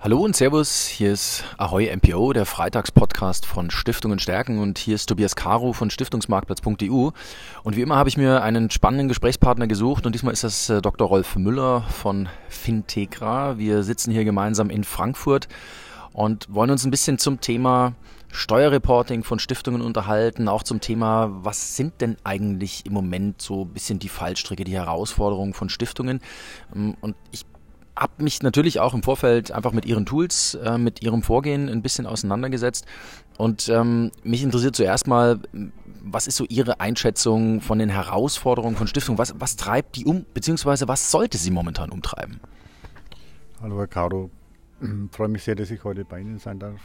Hallo 0.00 0.20
und 0.20 0.36
Servus, 0.36 0.86
hier 0.86 1.12
ist 1.12 1.42
Ahoy 1.56 1.90
MPO, 1.96 2.32
der 2.32 2.46
Freitagspodcast 2.46 3.44
von 3.44 3.68
Stiftungen 3.72 4.20
stärken 4.20 4.60
und 4.60 4.78
hier 4.78 4.94
ist 4.94 5.06
Tobias 5.06 5.34
Caro 5.34 5.72
von 5.72 5.90
Stiftungsmarktplatz.eu 5.90 7.10
und 7.64 7.76
wie 7.76 7.82
immer 7.82 7.96
habe 7.96 8.08
ich 8.08 8.16
mir 8.16 8.44
einen 8.44 8.70
spannenden 8.70 9.08
Gesprächspartner 9.08 9.66
gesucht 9.66 10.06
und 10.06 10.14
diesmal 10.14 10.32
ist 10.32 10.44
das 10.44 10.70
äh, 10.70 10.80
Dr. 10.80 11.08
Rolf 11.08 11.34
Müller 11.34 11.82
von 11.82 12.28
Fintegra. 12.48 13.58
Wir 13.58 13.82
sitzen 13.82 14.12
hier 14.12 14.24
gemeinsam 14.24 14.70
in 14.70 14.84
Frankfurt 14.84 15.48
und 16.12 16.46
wollen 16.48 16.70
uns 16.70 16.84
ein 16.84 16.92
bisschen 16.92 17.18
zum 17.18 17.40
Thema 17.40 17.94
Steuerreporting 18.30 19.24
von 19.24 19.40
Stiftungen 19.40 19.82
unterhalten, 19.82 20.46
auch 20.46 20.62
zum 20.62 20.80
Thema, 20.80 21.28
was 21.42 21.76
sind 21.76 22.00
denn 22.00 22.16
eigentlich 22.22 22.86
im 22.86 22.92
Moment 22.92 23.42
so 23.42 23.64
ein 23.64 23.72
bisschen 23.72 23.98
die 23.98 24.08
Fallstricke, 24.08 24.62
die 24.62 24.74
Herausforderungen 24.74 25.54
von 25.54 25.68
Stiftungen. 25.68 26.20
Ähm, 26.72 26.96
und 27.00 27.16
ich 27.32 27.46
habe 27.98 28.22
mich 28.22 28.42
natürlich 28.42 28.80
auch 28.80 28.94
im 28.94 29.02
Vorfeld 29.02 29.50
einfach 29.50 29.72
mit 29.72 29.84
ihren 29.84 30.06
Tools, 30.06 30.54
äh, 30.54 30.78
mit 30.78 31.02
ihrem 31.02 31.22
Vorgehen 31.22 31.68
ein 31.68 31.82
bisschen 31.82 32.06
auseinandergesetzt. 32.06 32.86
Und 33.36 33.68
ähm, 33.68 34.12
mich 34.22 34.42
interessiert 34.42 34.76
zuerst 34.76 35.06
mal, 35.06 35.40
was 36.00 36.26
ist 36.26 36.36
so 36.36 36.44
Ihre 36.44 36.80
Einschätzung 36.80 37.60
von 37.60 37.78
den 37.78 37.88
Herausforderungen 37.88 38.76
von 38.76 38.86
Stiftungen? 38.86 39.18
Was, 39.18 39.34
was 39.38 39.56
treibt 39.56 39.96
die 39.96 40.04
um, 40.04 40.24
beziehungsweise 40.32 40.88
was 40.88 41.10
sollte 41.10 41.38
sie 41.38 41.50
momentan 41.50 41.90
umtreiben? 41.90 42.40
Hallo 43.60 43.78
Herr 43.78 43.88
Caro, 43.88 44.30
ich 44.80 44.88
freue 45.10 45.28
mich 45.28 45.42
sehr, 45.42 45.56
dass 45.56 45.70
ich 45.70 45.82
heute 45.82 46.04
bei 46.04 46.20
Ihnen 46.20 46.38
sein 46.38 46.60
darf. 46.60 46.80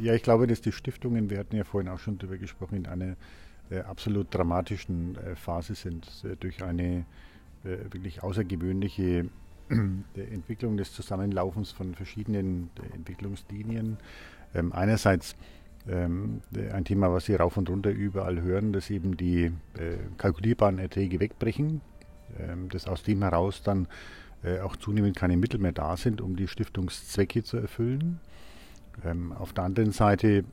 Ja, 0.00 0.14
ich 0.14 0.22
glaube, 0.22 0.46
dass 0.46 0.60
die 0.60 0.72
Stiftungen, 0.72 1.30
wir 1.30 1.38
hatten 1.38 1.56
ja 1.56 1.64
vorhin 1.64 1.88
auch 1.88 1.98
schon 1.98 2.18
darüber 2.18 2.36
gesprochen, 2.36 2.76
in 2.76 2.86
einer 2.86 3.16
äh, 3.70 3.80
absolut 3.80 4.32
dramatischen 4.34 5.16
äh, 5.16 5.34
Phase 5.34 5.74
sind, 5.74 6.06
äh, 6.24 6.36
durch 6.36 6.62
eine 6.62 7.04
äh, 7.64 7.78
wirklich 7.90 8.22
außergewöhnliche 8.22 9.28
der 10.16 10.30
Entwicklung 10.30 10.76
des 10.76 10.92
Zusammenlaufens 10.92 11.72
von 11.72 11.94
verschiedenen 11.94 12.70
Entwicklungslinien. 12.94 13.98
Ähm, 14.54 14.72
einerseits 14.72 15.36
ähm, 15.88 16.42
ein 16.72 16.84
Thema, 16.84 17.12
was 17.12 17.26
Sie 17.26 17.34
rauf 17.34 17.56
und 17.56 17.68
runter 17.68 17.90
überall 17.90 18.40
hören, 18.40 18.72
dass 18.72 18.90
eben 18.90 19.16
die 19.16 19.44
äh, 19.44 19.96
kalkulierbaren 20.16 20.78
Erträge 20.78 21.20
wegbrechen, 21.20 21.80
ähm, 22.38 22.68
dass 22.68 22.86
aus 22.86 23.02
dem 23.02 23.22
heraus 23.22 23.62
dann 23.62 23.88
äh, 24.44 24.60
auch 24.60 24.76
zunehmend 24.76 25.16
keine 25.16 25.36
Mittel 25.36 25.58
mehr 25.58 25.72
da 25.72 25.96
sind, 25.96 26.20
um 26.20 26.36
die 26.36 26.48
Stiftungszwecke 26.48 27.42
zu 27.42 27.56
erfüllen. 27.56 28.20
Ähm, 29.04 29.32
auf 29.32 29.52
der 29.52 29.64
anderen 29.64 29.92
Seite 29.92 30.44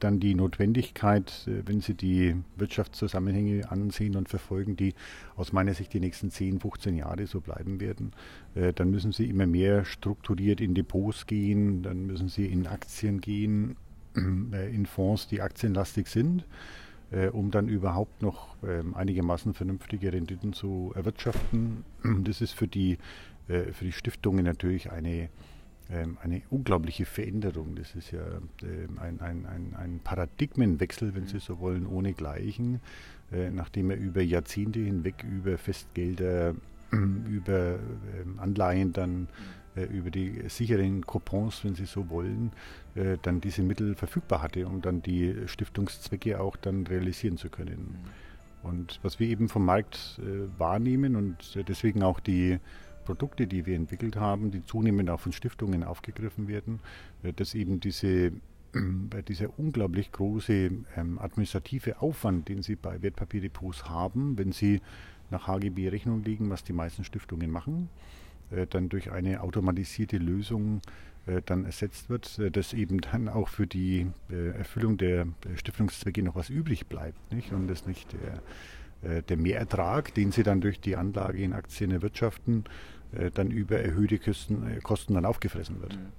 dann 0.00 0.20
die 0.20 0.34
Notwendigkeit, 0.34 1.46
äh, 1.46 1.62
wenn 1.66 1.80
Sie 1.80 1.94
die 1.94 2.36
Wirtschaftszusammenhänge 2.56 3.70
ansehen 3.70 4.16
und 4.16 4.28
verfolgen, 4.28 4.76
die 4.76 4.94
aus 5.36 5.52
meiner 5.52 5.74
Sicht 5.74 5.92
die 5.92 6.00
nächsten 6.00 6.30
10, 6.30 6.60
15 6.60 6.96
Jahre 6.96 7.26
so 7.26 7.40
bleiben 7.40 7.80
werden, 7.80 8.12
äh, 8.54 8.72
dann 8.72 8.90
müssen 8.90 9.12
Sie 9.12 9.28
immer 9.28 9.46
mehr 9.46 9.84
strukturiert 9.84 10.60
in 10.60 10.74
Depots 10.74 11.26
gehen, 11.26 11.82
dann 11.82 12.06
müssen 12.06 12.28
Sie 12.28 12.46
in 12.46 12.66
Aktien 12.66 13.20
gehen, 13.20 13.76
äh, 14.16 14.74
in 14.74 14.86
Fonds, 14.86 15.28
die 15.28 15.40
aktienlastig 15.40 16.08
sind, 16.08 16.44
um 17.32 17.50
dann 17.50 17.68
überhaupt 17.68 18.22
noch 18.22 18.54
ähm, 18.62 18.94
einigermaßen 18.94 19.52
vernünftige 19.52 20.12
Renditen 20.12 20.52
zu 20.52 20.92
erwirtschaften. 20.94 21.84
Das 22.22 22.40
ist 22.40 22.52
für 22.52 22.68
die, 22.68 22.98
für 23.48 23.84
die 23.84 23.90
Stiftungen 23.90 24.44
natürlich 24.44 24.92
eine 24.92 25.28
eine 26.22 26.42
unglaubliche 26.50 27.04
Veränderung. 27.04 27.74
Das 27.74 27.94
ist 27.94 28.12
ja 28.12 28.22
ähm, 28.62 28.98
ein, 28.98 29.20
ein, 29.20 29.46
ein, 29.46 29.74
ein 29.76 30.00
Paradigmenwechsel, 30.02 31.14
wenn 31.14 31.26
Sie 31.26 31.40
so 31.40 31.58
wollen, 31.58 31.86
ohne 31.86 32.12
Gleichen, 32.12 32.80
äh, 33.32 33.50
nachdem 33.50 33.90
er 33.90 33.96
über 33.96 34.22
Jahrzehnte 34.22 34.80
hinweg 34.80 35.24
über 35.24 35.58
Festgelder, 35.58 36.54
über 36.92 37.78
ähm, 38.20 38.38
Anleihen 38.38 38.92
dann 38.92 39.28
äh, 39.76 39.84
über 39.84 40.10
die 40.10 40.42
sicheren 40.48 41.06
Coupons, 41.06 41.64
wenn 41.64 41.74
Sie 41.74 41.86
so 41.86 42.08
wollen, 42.08 42.52
äh, 42.94 43.16
dann 43.22 43.40
diese 43.40 43.62
Mittel 43.62 43.94
verfügbar 43.94 44.42
hatte, 44.42 44.66
um 44.66 44.82
dann 44.82 45.02
die 45.02 45.34
Stiftungszwecke 45.46 46.40
auch 46.40 46.56
dann 46.56 46.86
realisieren 46.86 47.36
zu 47.36 47.48
können. 47.48 47.98
Mhm. 48.62 48.68
Und 48.68 49.00
was 49.02 49.18
wir 49.18 49.26
eben 49.26 49.48
vom 49.48 49.64
Markt 49.64 50.20
wahrnehmen 50.58 51.16
und 51.16 51.66
deswegen 51.66 52.02
auch 52.02 52.20
die 52.20 52.58
Produkte, 53.04 53.46
die 53.46 53.66
wir 53.66 53.76
entwickelt 53.76 54.16
haben, 54.16 54.50
die 54.50 54.64
zunehmend 54.64 55.10
auch 55.10 55.20
von 55.20 55.32
Stiftungen 55.32 55.84
aufgegriffen 55.84 56.48
werden, 56.48 56.80
äh, 57.22 57.32
dass 57.32 57.54
eben 57.54 57.80
diese 57.80 58.32
äh, 58.72 59.22
dieser 59.26 59.58
unglaublich 59.58 60.12
große 60.12 60.70
ähm, 60.96 61.18
administrative 61.18 62.00
Aufwand, 62.00 62.48
den 62.48 62.62
Sie 62.62 62.76
bei 62.76 63.02
Wertpapierdepots 63.02 63.88
haben, 63.88 64.38
wenn 64.38 64.52
Sie 64.52 64.80
nach 65.30 65.46
HGB 65.46 65.88
Rechnung 65.88 66.22
legen, 66.22 66.50
was 66.50 66.64
die 66.64 66.72
meisten 66.72 67.04
Stiftungen 67.04 67.50
machen, 67.50 67.88
äh, 68.50 68.66
dann 68.66 68.88
durch 68.88 69.10
eine 69.10 69.40
automatisierte 69.42 70.18
Lösung 70.18 70.80
dann 71.44 71.66
ersetzt 71.66 72.08
wird, 72.08 72.40
dass 72.56 72.72
eben 72.72 73.02
dann 73.02 73.28
auch 73.28 73.48
für 73.48 73.66
die 73.66 74.06
Erfüllung 74.30 74.96
der 74.96 75.26
Stiftungszwecke 75.54 76.22
noch 76.22 76.34
was 76.34 76.48
übrig 76.48 76.86
bleibt 76.86 77.30
nicht? 77.30 77.52
und 77.52 77.68
das 77.68 77.86
nicht 77.86 78.16
der, 79.02 79.22
der 79.22 79.36
Mehrertrag, 79.36 80.14
den 80.14 80.32
Sie 80.32 80.42
dann 80.42 80.60
durch 80.60 80.80
die 80.80 80.96
Anlage 80.96 81.38
in 81.42 81.52
Aktien 81.52 81.90
erwirtschaften, 81.90 82.64
äh, 83.12 83.30
dann 83.30 83.50
über 83.50 83.78
erhöhte 83.78 84.18
Kosten, 84.18 84.66
äh, 84.66 84.80
Kosten 84.80 85.14
dann 85.14 85.24
aufgefressen 85.24 85.80
wird. 85.80 85.96
Mhm. 85.96 86.12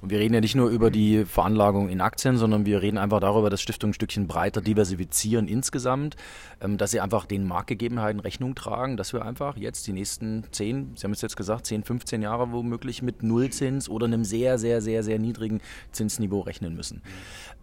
Und 0.00 0.10
wir 0.10 0.20
reden 0.20 0.34
ja 0.34 0.40
nicht 0.40 0.54
nur 0.54 0.70
über 0.70 0.90
die 0.90 1.24
Veranlagung 1.24 1.88
in 1.88 2.00
Aktien, 2.00 2.36
sondern 2.36 2.66
wir 2.66 2.82
reden 2.82 2.98
einfach 2.98 3.18
darüber, 3.18 3.50
dass 3.50 3.60
Stiftungen 3.60 3.90
ein 3.90 3.94
Stückchen 3.94 4.28
breiter 4.28 4.60
diversifizieren 4.60 5.48
insgesamt, 5.48 6.16
ähm, 6.60 6.78
dass 6.78 6.92
sie 6.92 7.00
einfach 7.00 7.26
den 7.26 7.46
Marktgegebenheiten 7.46 8.20
Rechnung 8.20 8.54
tragen, 8.54 8.96
dass 8.96 9.12
wir 9.12 9.24
einfach 9.24 9.56
jetzt 9.56 9.86
die 9.86 9.92
nächsten 9.92 10.44
10, 10.50 10.92
Sie 10.94 11.04
haben 11.04 11.12
es 11.12 11.20
jetzt 11.20 11.36
gesagt, 11.36 11.66
10, 11.66 11.82
15 11.82 12.22
Jahre 12.22 12.52
womöglich 12.52 13.02
mit 13.02 13.22
Nullzins 13.22 13.88
oder 13.88 14.06
einem 14.06 14.24
sehr, 14.24 14.58
sehr, 14.58 14.80
sehr, 14.80 15.02
sehr 15.02 15.18
niedrigen 15.18 15.60
Zinsniveau 15.90 16.40
rechnen 16.40 16.74
müssen. 16.76 17.02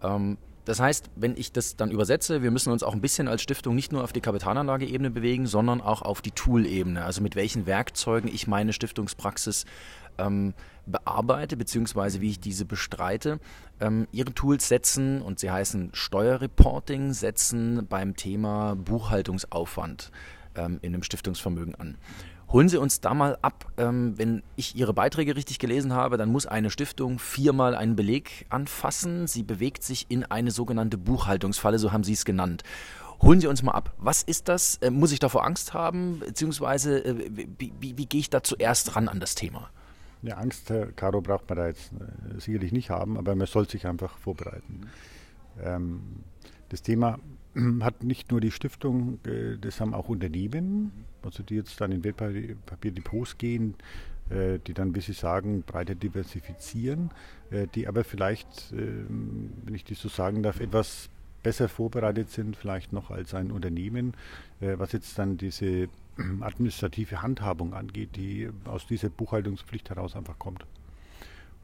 Mhm. 0.02 0.36
Das 0.66 0.80
heißt, 0.80 1.10
wenn 1.14 1.36
ich 1.36 1.52
das 1.52 1.76
dann 1.76 1.92
übersetze, 1.92 2.42
wir 2.42 2.50
müssen 2.50 2.72
uns 2.72 2.82
auch 2.82 2.92
ein 2.92 3.00
bisschen 3.00 3.28
als 3.28 3.40
Stiftung 3.40 3.76
nicht 3.76 3.92
nur 3.92 4.02
auf 4.02 4.12
die 4.12 4.20
Kapitalanlageebene 4.20 5.10
bewegen, 5.10 5.46
sondern 5.46 5.80
auch 5.80 6.02
auf 6.02 6.20
die 6.20 6.32
Tool-Ebene, 6.32 7.04
also 7.04 7.22
mit 7.22 7.36
welchen 7.36 7.66
Werkzeugen 7.66 8.28
ich 8.28 8.48
meine 8.48 8.72
Stiftungspraxis 8.72 9.64
ähm, 10.18 10.54
bearbeite, 10.84 11.56
beziehungsweise 11.56 12.20
wie 12.20 12.30
ich 12.30 12.40
diese 12.40 12.64
bestreite. 12.64 13.38
Ähm, 13.78 14.08
ihre 14.10 14.34
Tools 14.34 14.66
setzen, 14.66 15.22
und 15.22 15.38
sie 15.38 15.52
heißen 15.52 15.90
Steuerreporting, 15.92 17.12
setzen 17.12 17.86
beim 17.88 18.16
Thema 18.16 18.74
Buchhaltungsaufwand 18.74 20.10
ähm, 20.56 20.80
in 20.82 20.94
einem 20.94 21.04
Stiftungsvermögen 21.04 21.76
an. 21.76 21.96
Holen 22.52 22.68
Sie 22.68 22.78
uns 22.78 23.00
da 23.00 23.12
mal 23.12 23.38
ab. 23.42 23.72
Ähm, 23.76 24.14
wenn 24.16 24.42
ich 24.54 24.76
Ihre 24.76 24.94
Beiträge 24.94 25.34
richtig 25.34 25.58
gelesen 25.58 25.92
habe, 25.92 26.16
dann 26.16 26.30
muss 26.30 26.46
eine 26.46 26.70
Stiftung 26.70 27.18
viermal 27.18 27.74
einen 27.74 27.96
Beleg 27.96 28.46
anfassen. 28.50 29.26
Sie 29.26 29.42
bewegt 29.42 29.82
sich 29.82 30.06
in 30.08 30.24
eine 30.24 30.52
sogenannte 30.52 30.96
Buchhaltungsfalle, 30.96 31.78
so 31.78 31.92
haben 31.92 32.04
Sie 32.04 32.12
es 32.12 32.24
genannt. 32.24 32.62
Holen 33.20 33.40
Sie 33.40 33.46
uns 33.46 33.62
mal 33.62 33.72
ab. 33.72 33.94
Was 33.98 34.22
ist 34.22 34.48
das? 34.48 34.76
Äh, 34.76 34.90
muss 34.90 35.10
ich 35.10 35.18
davor 35.18 35.44
Angst 35.44 35.74
haben? 35.74 36.20
Beziehungsweise, 36.20 37.04
äh, 37.04 37.14
wie, 37.58 37.72
wie, 37.80 37.98
wie 37.98 38.06
gehe 38.06 38.20
ich 38.20 38.30
da 38.30 38.42
zuerst 38.42 38.94
ran 38.94 39.08
an 39.08 39.18
das 39.18 39.34
Thema? 39.34 39.70
Ja, 40.22 40.36
Angst, 40.36 40.70
Herr 40.70 40.92
Caro, 40.92 41.20
braucht 41.20 41.48
man 41.48 41.58
da 41.58 41.66
jetzt 41.66 41.92
äh, 41.92 42.40
sicherlich 42.40 42.72
nicht 42.72 42.90
haben, 42.90 43.18
aber 43.18 43.34
man 43.34 43.46
soll 43.46 43.68
sich 43.68 43.86
einfach 43.86 44.18
vorbereiten. 44.18 44.88
Ähm, 45.62 46.24
das 46.68 46.82
Thema 46.82 47.18
hat 47.80 48.02
nicht 48.04 48.30
nur 48.30 48.40
die 48.40 48.50
Stiftung, 48.50 49.18
äh, 49.26 49.56
das 49.58 49.80
haben 49.80 49.94
auch 49.94 50.08
Unternehmen, 50.08 50.92
also 51.22 51.42
die 51.42 51.56
jetzt 51.56 51.80
dann 51.80 51.92
in 51.92 52.04
Wertpapierdepots 52.04 53.38
gehen, 53.38 53.74
äh, 54.28 54.58
die 54.66 54.74
dann, 54.74 54.94
wie 54.94 55.00
Sie 55.00 55.12
sagen, 55.12 55.62
breiter 55.62 55.94
diversifizieren, 55.94 57.10
äh, 57.50 57.66
die 57.74 57.86
aber 57.86 58.04
vielleicht, 58.04 58.72
ähm, 58.72 59.52
wenn 59.64 59.74
ich 59.74 59.84
das 59.84 60.00
so 60.00 60.08
sagen 60.08 60.42
darf, 60.42 60.60
etwas 60.60 61.08
besser 61.42 61.68
vorbereitet 61.68 62.30
sind, 62.30 62.56
vielleicht 62.56 62.92
noch 62.92 63.12
als 63.12 63.32
ein 63.32 63.52
Unternehmen, 63.52 64.14
was 64.58 64.90
jetzt 64.90 65.16
dann 65.16 65.36
diese 65.36 65.88
administrative 66.40 67.22
Handhabung 67.22 67.72
angeht, 67.72 68.16
die 68.16 68.50
aus 68.64 68.88
dieser 68.88 69.10
Buchhaltungspflicht 69.10 69.90
heraus 69.90 70.16
einfach 70.16 70.40
kommt. 70.40 70.66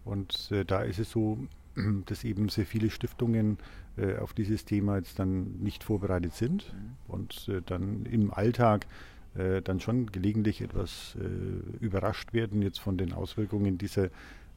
Und 0.05 0.53
da 0.69 0.83
ist 0.83 1.00
es 1.00 1.11
so, 1.11 1.37
dass 2.07 2.25
eben 2.25 2.49
sehr 2.49 2.67
viele 2.67 2.91
Stiftungen 2.91 3.59
äh, 3.97 4.17
auf 4.17 4.33
dieses 4.33 4.65
Thema 4.65 4.97
jetzt 4.97 5.19
dann 5.19 5.59
nicht 5.61 5.85
vorbereitet 5.85 6.35
sind 6.35 6.73
mhm. 6.73 7.13
und 7.13 7.49
äh, 7.49 7.63
dann 7.65 8.07
im 8.07 8.33
Alltag 8.33 8.87
äh, 9.35 9.63
dann 9.63 9.81
schon 9.81 10.07
gelegentlich 10.13 10.61
etwas 10.61 11.17
äh, 11.19 11.85
überrascht 11.85 12.35
werden 12.35 12.61
jetzt 12.61 12.81
von 12.81 12.99
den 12.99 13.13
Auswirkungen 13.15 13.79
dieser, 13.79 14.07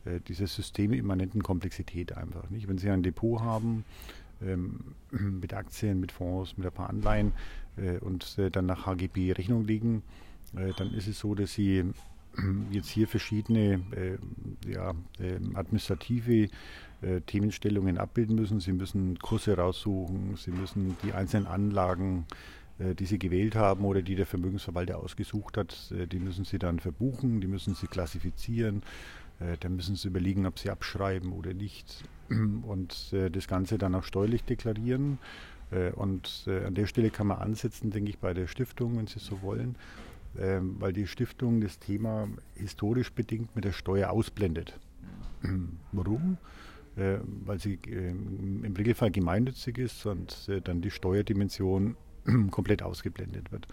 äh, 0.03 0.19
dieser 0.27 0.47
systemimmanenten 0.47 1.43
Komplexität 1.43 2.17
einfach. 2.17 2.49
Nicht? 2.49 2.67
Wenn 2.67 2.77
Sie 2.77 2.89
ein 2.89 3.01
Depot 3.01 3.39
haben, 3.39 3.85
ähm, 4.41 4.79
mit 5.11 5.53
Aktien, 5.53 6.01
mit 6.01 6.11
Fonds, 6.11 6.57
mit 6.57 6.67
ein 6.67 6.73
paar 6.73 6.89
Anleihen 6.89 7.31
äh, 7.77 7.99
und 7.99 8.37
dann 8.51 8.65
nach 8.65 8.85
HGB 8.85 9.31
Rechnung 9.31 9.63
legen, 9.65 10.03
dann 10.77 10.93
ist 10.93 11.07
es 11.07 11.19
so, 11.19 11.35
dass 11.35 11.53
Sie 11.53 11.83
jetzt 12.71 12.87
hier 12.87 13.07
verschiedene 13.07 13.81
ja, 14.65 14.93
ähm, 15.19 15.55
administrative 15.55 16.47
äh, 17.01 17.21
Themenstellungen 17.21 17.97
abbilden 17.97 18.35
müssen. 18.35 18.59
Sie 18.59 18.73
müssen 18.73 19.19
Kurse 19.19 19.57
raussuchen, 19.57 20.35
Sie 20.37 20.51
müssen 20.51 20.97
die 21.03 21.13
einzelnen 21.13 21.47
Anlagen, 21.47 22.25
äh, 22.79 22.95
die 22.95 23.05
Sie 23.05 23.19
gewählt 23.19 23.55
haben 23.55 23.85
oder 23.85 24.01
die 24.01 24.15
der 24.15 24.25
Vermögensverwalter 24.25 24.97
ausgesucht 24.97 25.57
hat, 25.57 25.91
äh, 25.97 26.07
die 26.07 26.19
müssen 26.19 26.45
Sie 26.45 26.59
dann 26.59 26.79
verbuchen, 26.79 27.41
die 27.41 27.47
müssen 27.47 27.75
Sie 27.75 27.87
klassifizieren. 27.87 28.83
Äh, 29.39 29.57
da 29.59 29.69
müssen 29.69 29.95
sie 29.95 30.07
überlegen, 30.07 30.45
ob 30.45 30.59
sie 30.59 30.69
abschreiben 30.69 31.31
oder 31.33 31.53
nicht 31.53 32.03
und 32.29 33.13
äh, 33.13 33.29
das 33.29 33.47
Ganze 33.47 33.77
dann 33.77 33.95
auch 33.95 34.03
steuerlich 34.03 34.43
deklarieren. 34.43 35.19
Äh, 35.71 35.91
und 35.91 36.45
an 36.47 36.75
der 36.75 36.85
Stelle 36.85 37.09
kann 37.09 37.27
man 37.27 37.39
ansetzen, 37.39 37.91
denke 37.91 38.09
ich, 38.09 38.19
bei 38.19 38.33
der 38.33 38.47
Stiftung, 38.47 38.97
wenn 38.97 39.07
Sie 39.07 39.19
so 39.19 39.41
wollen, 39.41 39.75
ähm, 40.37 40.75
weil 40.79 40.93
die 40.93 41.07
Stiftung 41.07 41.61
das 41.61 41.79
Thema 41.79 42.27
historisch 42.55 43.11
bedingt 43.11 43.55
mit 43.55 43.65
der 43.65 43.71
Steuer 43.71 44.11
ausblendet. 44.11 44.79
Warum? 45.91 46.37
Äh, 46.97 47.17
weil 47.43 47.59
sie 47.59 47.77
äh, 47.87 48.09
im 48.09 48.73
Regelfall 48.77 49.11
gemeinnützig 49.11 49.77
ist 49.79 50.05
und 50.05 50.47
äh, 50.47 50.61
dann 50.61 50.81
die 50.81 50.91
Steuerdimension 50.91 51.97
komplett 52.51 52.83
ausgeblendet 52.83 53.51
wird. 53.51 53.67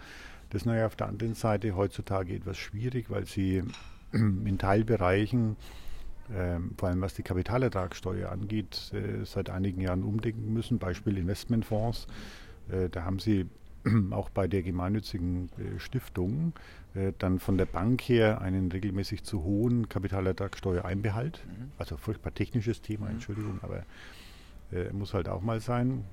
Das 0.49 0.63
ist 0.63 0.65
naja 0.65 0.85
auf 0.85 0.97
der 0.97 1.07
anderen 1.07 1.33
Seite 1.33 1.75
heutzutage 1.77 2.35
etwas 2.35 2.57
schwierig, 2.57 3.09
weil 3.09 3.25
sie 3.25 3.63
in 4.11 4.57
Teilbereichen, 4.57 5.55
ähm, 6.35 6.71
vor 6.77 6.89
allem 6.89 6.99
was 6.99 7.13
die 7.13 7.23
Kapitalertragssteuer 7.23 8.29
angeht, 8.29 8.91
äh, 8.93 9.23
seit 9.23 9.49
einigen 9.49 9.79
Jahren 9.79 10.03
umdenken 10.03 10.51
müssen. 10.51 10.77
Beispiel 10.77 11.17
Investmentfonds. 11.17 12.07
Äh, 12.69 12.89
da 12.89 13.03
haben 13.03 13.19
sie 13.19 13.47
auch 14.11 14.29
bei 14.29 14.47
der 14.47 14.63
gemeinnützigen 14.63 15.49
äh, 15.57 15.79
Stiftung 15.79 16.53
dann 17.17 17.39
von 17.39 17.57
der 17.57 17.65
Bank 17.65 18.03
her 18.03 18.39
einen 18.41 18.71
regelmäßig 18.71 19.23
zu 19.23 19.43
hohen 19.43 19.89
Kapitalertragssteuereinbehalt. 19.89 21.43
Mhm. 21.47 21.71
Also 21.79 21.97
furchtbar 21.97 22.35
technisches 22.35 22.83
Thema, 22.83 23.07
mhm. 23.07 23.13
Entschuldigung, 23.13 23.59
aber 23.63 23.83
äh, 24.71 24.93
muss 24.93 25.15
halt 25.15 25.27
auch 25.27 25.41
mal 25.41 25.59
sein 25.59 26.03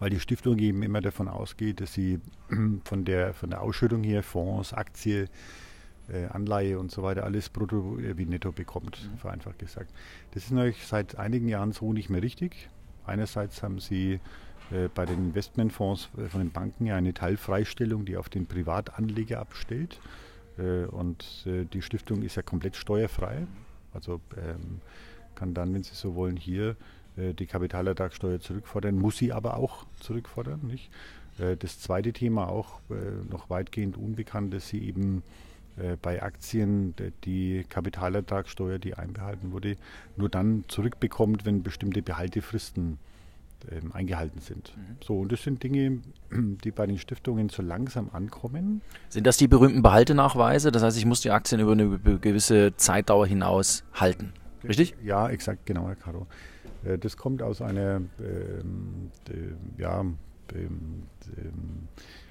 weil 0.00 0.10
die 0.10 0.18
Stiftung 0.18 0.58
eben 0.58 0.82
immer 0.82 1.00
davon 1.00 1.28
ausgeht, 1.28 1.80
dass 1.80 1.92
sie 1.92 2.18
von 2.84 3.04
der, 3.04 3.34
von 3.34 3.50
der 3.50 3.60
Ausschüttung 3.60 4.02
her 4.02 4.22
Fonds, 4.22 4.72
Aktie, 4.72 5.28
äh, 6.08 6.26
Anleihe 6.26 6.78
und 6.78 6.90
so 6.90 7.02
weiter 7.02 7.24
alles 7.24 7.48
brutto 7.50 7.98
äh, 7.98 8.16
wie 8.18 8.26
netto 8.26 8.50
bekommt, 8.50 9.10
mhm. 9.12 9.18
vereinfacht 9.18 9.58
gesagt. 9.58 9.92
Das 10.32 10.44
ist 10.44 10.50
natürlich 10.50 10.86
seit 10.86 11.16
einigen 11.16 11.48
Jahren 11.48 11.72
so 11.72 11.92
nicht 11.92 12.10
mehr 12.10 12.22
richtig. 12.22 12.68
Einerseits 13.10 13.62
haben 13.62 13.80
sie 13.80 14.20
äh, 14.70 14.88
bei 14.94 15.04
den 15.04 15.18
Investmentfonds 15.18 16.10
äh, 16.16 16.28
von 16.28 16.40
den 16.40 16.52
Banken 16.52 16.86
ja 16.86 16.96
eine 16.96 17.12
Teilfreistellung, 17.12 18.04
die 18.04 18.16
auf 18.16 18.28
den 18.28 18.46
Privatanleger 18.46 19.40
abstellt. 19.40 20.00
Äh, 20.58 20.84
und 20.84 21.46
die 21.46 21.82
Stiftung 21.82 22.22
ist 22.22 22.36
ja 22.36 22.42
komplett 22.42 22.76
steuerfrei. 22.76 23.46
Also 23.92 24.20
ähm, 24.36 24.80
kann 25.34 25.54
dann, 25.54 25.74
wenn 25.74 25.82
Sie 25.82 25.94
so 25.94 26.14
wollen, 26.14 26.36
hier 26.36 26.76
die 27.16 27.46
Kapitalertragssteuer 27.46 28.38
zurückfordern, 28.40 28.94
muss 28.94 29.18
sie 29.18 29.32
aber 29.32 29.56
auch 29.56 29.84
zurückfordern. 29.98 30.60
Nicht? 30.62 30.90
Das 31.58 31.80
zweite 31.80 32.12
Thema 32.12 32.48
auch 32.48 32.78
noch 33.28 33.50
weitgehend 33.50 33.96
unbekannt, 33.96 34.54
dass 34.54 34.68
sie 34.68 34.78
eben 34.78 35.24
bei 36.02 36.22
Aktien 36.22 36.94
die 37.24 37.64
Kapitalertragssteuer, 37.68 38.78
die 38.78 38.94
einbehalten 38.94 39.52
wurde, 39.52 39.76
nur 40.16 40.28
dann 40.28 40.64
zurückbekommt, 40.68 41.46
wenn 41.46 41.62
bestimmte 41.62 42.02
Behaltefristen 42.02 42.98
ähm, 43.70 43.92
eingehalten 43.92 44.40
sind. 44.40 44.74
Mhm. 44.74 44.96
So, 45.04 45.20
und 45.20 45.32
das 45.32 45.42
sind 45.42 45.62
Dinge, 45.62 45.98
die 46.30 46.70
bei 46.70 46.86
den 46.86 46.98
Stiftungen 46.98 47.50
so 47.50 47.62
langsam 47.62 48.08
ankommen. 48.12 48.80
Sind 49.10 49.26
das 49.26 49.36
die 49.36 49.48
berühmten 49.48 49.82
Behaltenachweise? 49.82 50.72
Das 50.72 50.82
heißt, 50.82 50.96
ich 50.96 51.04
muss 51.04 51.20
die 51.20 51.30
Aktien 51.30 51.60
über 51.60 51.72
eine 51.72 51.98
gewisse 51.98 52.74
Zeitdauer 52.76 53.26
hinaus 53.26 53.84
halten. 53.92 54.32
Richtig? 54.64 54.94
Ja, 55.02 55.28
exakt, 55.28 55.66
genau, 55.66 55.88
Herr 55.88 55.96
Caro. 55.96 56.26
Äh, 56.84 56.98
das 56.98 57.16
kommt 57.16 57.42
aus 57.42 57.60
einer 57.60 58.00
ähm, 58.18 59.10
ja, 59.76 60.00
ähm, 60.00 61.08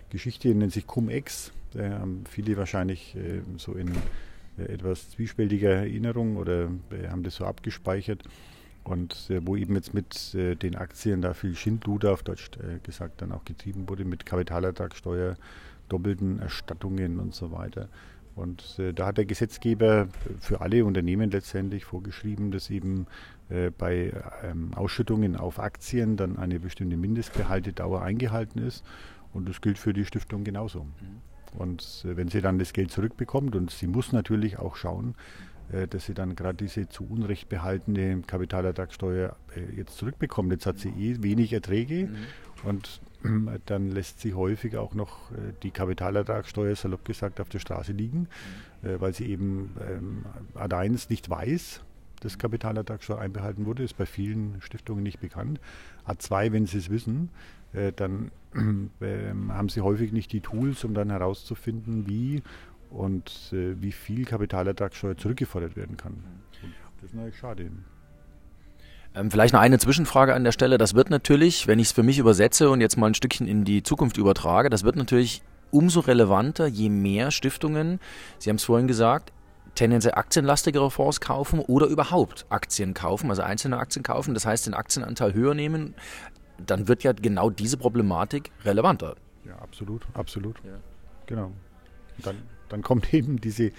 Geschichte, 0.09 0.47
die 0.47 0.56
nennt 0.56 0.74
sich 0.74 0.88
Cum-Ex. 0.88 1.53
Haben 1.77 2.24
viele 2.30 2.57
wahrscheinlich 2.57 3.16
äh, 3.16 3.42
so 3.57 3.74
in 3.74 3.92
äh, 4.57 4.63
etwas 4.74 5.12
zwiespältiger 5.12 5.69
Erinnerung 5.69 6.38
oder 6.38 6.69
haben 7.10 7.24
das 7.24 7.36
so 7.36 7.45
abgespeichert. 7.45 8.24
Und 8.86 9.30
wo 9.44 9.56
eben 9.56 9.75
jetzt 9.75 9.94
mit 9.94 10.33
den 10.33 10.75
Aktien 10.75 11.21
da 11.21 11.36
viel 11.36 11.54
Schindluder, 11.54 12.12
auf 12.13 12.24
Deutsch 12.24 12.50
gesagt, 12.81 13.21
dann 13.21 13.33
auch 13.33 13.45
getrieben 13.45 13.88
wurde, 13.88 14.04
mit 14.04 14.25
Kapitalertragssteuer, 14.25 15.36
doppelten 15.89 16.39
Erstattungen 16.39 17.19
und 17.19 17.36
so 17.36 17.51
weiter. 17.51 17.89
Und 18.39 18.80
äh, 18.80 18.94
da 18.94 19.07
hat 19.07 19.18
der 19.18 19.25
Gesetzgeber 19.25 20.07
für 20.39 20.62
alle 20.62 20.86
Unternehmen 20.86 21.30
letztendlich 21.30 21.83
vorgeschrieben, 21.83 22.51
dass 22.51 22.69
eben 22.69 23.06
äh, 23.50 23.69
bei 23.69 24.13
ähm, 24.44 24.74
Ausschüttungen 24.74 25.36
auf 25.36 25.60
Aktien 25.60 26.15
dann 26.15 26.38
eine 26.38 26.60
bestimmte 26.60 26.95
Mindestbehaltedauer 26.95 28.01
eingehalten 28.01 28.60
ist. 28.60 28.86
Und 29.33 29.50
das 29.50 29.60
gilt 29.60 29.77
für 29.77 29.94
die 29.94 30.06
Stiftung 30.06 30.44
genauso. 30.44 30.83
Mhm. 30.83 31.29
Und 31.57 32.06
äh, 32.06 32.18
wenn 32.18 32.30
sie 32.30 32.42
dann 32.42 32.60
das 32.60 32.74
Geld 32.74 32.92
zurückbekommt, 32.92 33.56
und 33.56 33.72
sie 33.72 33.88
muss 33.88 34.12
natürlich 34.12 34.60
auch 34.60 34.75
schauen, 34.75 35.16
äh, 35.72 35.88
dass 35.88 36.06
sie 36.06 36.13
dann 36.13 36.36
gerade 36.36 36.57
diese 36.57 36.90
zu 36.90 37.06
Unrecht 37.06 37.50
behaltene 37.50 38.22
Kapitalertragssteuer 38.22 39.36
äh, 39.56 39.75
jetzt 39.75 39.98
zurückbekommt. 39.98 40.51
Jetzt 40.51 40.66
hat 40.66 40.80
sie 40.80 40.90
eh 40.90 41.22
wenig 41.22 41.54
Erträge 41.54 42.07
mhm. 42.07 42.69
und 42.69 43.01
dann 43.66 43.92
lässt 43.92 44.22
sie 44.22 44.34
häufig 44.34 44.78
auch 44.78 44.94
noch 44.96 45.30
die 45.62 45.72
Kapitalertragssteuer, 45.72 46.74
salopp 46.78 47.04
gesagt, 47.04 47.42
auf 47.42 47.50
der 47.50 47.60
Straße 47.60 47.92
liegen, 47.92 48.30
mhm. 48.81 49.01
weil 49.01 49.13
sie 49.13 49.25
eben 49.25 49.75
ähm, 49.86 50.24
A1 50.56 51.07
nicht 51.10 51.30
weiß, 51.30 51.81
dass 52.22 52.38
Kapitalertragssteuer 52.38 53.19
einbehalten 53.19 53.66
wurde, 53.66 53.84
ist 53.84 53.98
bei 53.98 54.06
vielen 54.06 54.62
Stiftungen 54.62 55.04
nicht 55.04 55.19
bekannt. 55.19 55.60
A2, 56.07 56.54
wenn 56.54 56.66
sie 56.66 56.78
es 56.78 56.90
wissen, 56.90 57.30
dann 57.98 58.31
haben 59.50 59.69
sie 59.69 59.81
häufig 59.81 60.12
nicht 60.12 60.31
die 60.31 60.42
Tools, 60.42 60.84
um 60.84 60.94
dann 60.94 61.10
herauszufinden, 61.10 62.07
wie 62.07 62.42
und 62.90 63.51
äh, 63.54 63.80
wie 63.81 63.92
viel 63.92 64.25
Kapitalertragssteuer 64.25 65.18
zurückgefordert 65.18 65.75
werden 65.75 65.98
kann. 65.98 66.13
Und 66.63 66.74
das 67.01 67.12
ist 67.12 67.16
natürlich 67.16 67.38
schade. 67.38 67.69
Ähm, 69.16 69.31
vielleicht 69.31 69.54
noch 69.54 69.62
eine 69.62 69.80
Zwischenfrage 69.80 70.34
an 70.34 70.44
der 70.44 70.51
Stelle. 70.51 70.78
Das 70.78 70.94
wird 70.94 71.10
natürlich, 71.10 71.68
wenn 71.68 71.80
ich 71.80 71.88
es 71.88 71.92
für 71.92 72.04
mich 72.04 72.19
übersetze 72.19 72.69
und 72.69 72.81
jetzt 72.81 72.98
mal 72.98 73.07
ein 73.07 73.16
Stückchen 73.16 73.48
in 73.48 73.63
die 73.63 73.84
Zukunft 73.84 74.18
übertrage, 74.18 74.69
das 74.69 74.84
wird 74.84 74.96
natürlich 74.96 75.42
umso 75.72 76.00
relevanter, 76.00 76.68
je 76.68 76.90
mehr 76.90 77.31
Stiftungen, 77.31 78.00
Sie 78.40 78.50
haben 78.50 78.57
es 78.57 78.63
vorhin 78.63 78.88
gesagt, 78.88 79.31
tendenziell 79.75 80.16
aktienlastigere 80.16 80.90
Fonds 80.90 81.22
kaufen 81.22 81.60
oder 81.60 81.88
überhaupt 81.88 82.46
Aktien 82.50 82.94
kaufen, 82.94 83.30
also 83.30 83.44
einzelne 83.44 83.78
Aktien 83.78 84.04
kaufen, 84.04 84.34
das 84.34 84.46
heißt 84.46 84.66
den 84.66 84.74
Aktienanteil 84.74 85.34
höher 85.34 85.54
nehmen, 85.54 85.94
dann 86.66 86.88
wird 86.88 87.04
ja 87.04 87.14
genau 87.14 87.50
diese 87.50 87.78
Problematik 87.78 88.52
relevanter. 88.66 89.16
Ja, 89.46 89.56
absolut, 89.60 90.06
absolut. 90.14 90.58
Ja. 90.66 90.80
Genau. 91.26 91.52
Dann, 92.20 92.38
dann 92.70 92.82
kommt 92.82 93.14
eben 93.14 93.40
diese, 93.40 93.72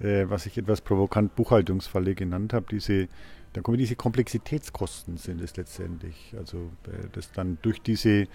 äh, 0.00 0.28
was 0.28 0.46
ich 0.46 0.58
etwas 0.58 0.80
provokant 0.80 1.34
Buchhaltungsfalle 1.36 2.14
genannt 2.14 2.52
habe, 2.52 2.66
diese 2.70 3.08
dann 3.56 3.62
kommen 3.62 3.78
diese 3.78 3.96
Komplexitätskosten 3.96 5.16
sind 5.16 5.40
es 5.40 5.56
letztendlich. 5.56 6.34
Also 6.36 6.70
äh, 6.88 7.08
das 7.12 7.32
dann 7.32 7.56
durch 7.62 7.80
diese 7.80 8.28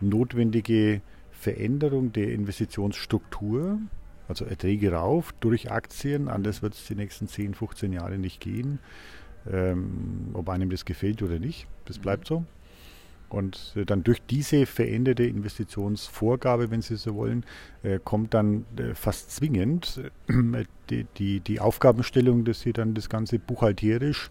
notwendige 0.00 1.02
Veränderung 1.32 2.12
der 2.12 2.32
Investitionsstruktur, 2.32 3.80
also 4.28 4.44
Erträge 4.44 4.92
rauf 4.92 5.34
durch 5.40 5.72
Aktien, 5.72 6.28
anders 6.28 6.62
wird 6.62 6.74
es 6.74 6.86
die 6.86 6.94
nächsten 6.94 7.26
10, 7.26 7.54
15 7.54 7.92
Jahre 7.92 8.16
nicht 8.16 8.40
gehen, 8.40 8.78
ähm, 9.50 10.30
ob 10.34 10.48
einem 10.48 10.70
das 10.70 10.84
gefällt 10.84 11.20
oder 11.20 11.40
nicht, 11.40 11.66
das 11.86 11.98
mhm. 11.98 12.02
bleibt 12.02 12.28
so. 12.28 12.44
Und 13.30 13.74
äh, 13.76 13.84
dann 13.84 14.02
durch 14.02 14.20
diese 14.22 14.66
veränderte 14.66 15.22
Investitionsvorgabe, 15.24 16.70
wenn 16.70 16.82
Sie 16.82 16.96
so 16.96 17.14
wollen, 17.14 17.44
äh, 17.82 17.98
kommt 18.02 18.34
dann 18.34 18.66
äh, 18.76 18.94
fast 18.94 19.30
zwingend 19.30 20.02
die, 20.90 21.06
die, 21.16 21.40
die, 21.40 21.60
Aufgabenstellung, 21.60 22.44
dass 22.44 22.60
Sie 22.60 22.72
dann 22.72 22.94
das 22.94 23.08
Ganze 23.08 23.38
buchhalterisch, 23.38 24.28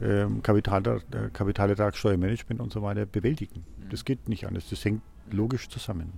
ähm, 0.00 0.42
Kapital, 0.42 1.02
Kapitalertragssteuermanagement 1.32 2.60
und 2.60 2.72
so 2.72 2.82
weiter 2.82 3.04
bewältigen. 3.04 3.64
Mhm. 3.78 3.90
Das 3.90 4.04
geht 4.04 4.28
nicht 4.28 4.46
anders. 4.46 4.68
Das 4.70 4.84
hängt 4.84 5.02
logisch 5.30 5.68
zusammen. 5.68 6.12